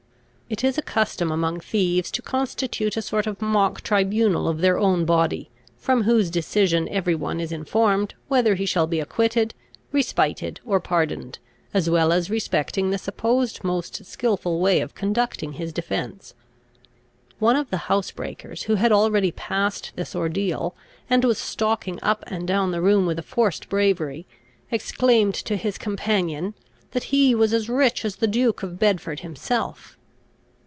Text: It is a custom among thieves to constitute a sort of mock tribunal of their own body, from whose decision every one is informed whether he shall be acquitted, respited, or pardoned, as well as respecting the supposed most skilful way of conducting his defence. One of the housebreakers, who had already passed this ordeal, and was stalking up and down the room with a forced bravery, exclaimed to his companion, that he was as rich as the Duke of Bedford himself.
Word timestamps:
It 0.53 0.65
is 0.65 0.77
a 0.77 0.81
custom 0.81 1.31
among 1.31 1.61
thieves 1.61 2.11
to 2.11 2.21
constitute 2.21 2.97
a 2.97 3.01
sort 3.01 3.25
of 3.25 3.41
mock 3.41 3.79
tribunal 3.79 4.49
of 4.49 4.59
their 4.59 4.77
own 4.77 5.05
body, 5.05 5.49
from 5.77 6.03
whose 6.03 6.29
decision 6.29 6.89
every 6.89 7.15
one 7.15 7.39
is 7.39 7.53
informed 7.53 8.15
whether 8.27 8.55
he 8.55 8.65
shall 8.65 8.85
be 8.85 8.99
acquitted, 8.99 9.53
respited, 9.93 10.59
or 10.65 10.81
pardoned, 10.81 11.39
as 11.73 11.89
well 11.89 12.11
as 12.11 12.29
respecting 12.29 12.89
the 12.89 12.97
supposed 12.97 13.63
most 13.63 14.03
skilful 14.05 14.59
way 14.59 14.81
of 14.81 14.93
conducting 14.93 15.53
his 15.53 15.71
defence. 15.71 16.33
One 17.39 17.55
of 17.55 17.69
the 17.69 17.83
housebreakers, 17.87 18.63
who 18.63 18.75
had 18.75 18.91
already 18.91 19.31
passed 19.31 19.93
this 19.95 20.13
ordeal, 20.13 20.75
and 21.09 21.23
was 21.23 21.37
stalking 21.37 21.97
up 22.03 22.25
and 22.27 22.45
down 22.45 22.71
the 22.71 22.81
room 22.81 23.05
with 23.05 23.17
a 23.17 23.23
forced 23.23 23.69
bravery, 23.69 24.25
exclaimed 24.69 25.35
to 25.35 25.55
his 25.55 25.77
companion, 25.77 26.55
that 26.91 27.05
he 27.05 27.33
was 27.33 27.53
as 27.53 27.69
rich 27.69 28.03
as 28.03 28.17
the 28.17 28.27
Duke 28.27 28.63
of 28.63 28.77
Bedford 28.77 29.21
himself. 29.21 29.97